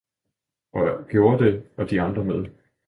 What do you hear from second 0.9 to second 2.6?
gjorde det, og de andre med.